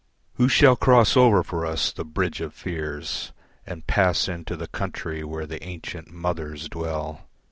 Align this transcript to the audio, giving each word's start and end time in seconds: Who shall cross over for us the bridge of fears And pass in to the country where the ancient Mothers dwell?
Who 0.37 0.49
shall 0.49 0.75
cross 0.75 1.15
over 1.15 1.43
for 1.43 1.63
us 1.63 1.91
the 1.91 2.03
bridge 2.03 2.41
of 2.41 2.55
fears 2.55 3.33
And 3.67 3.85
pass 3.85 4.27
in 4.27 4.45
to 4.45 4.55
the 4.57 4.65
country 4.67 5.23
where 5.23 5.45
the 5.45 5.63
ancient 5.63 6.09
Mothers 6.09 6.67
dwell? 6.67 7.29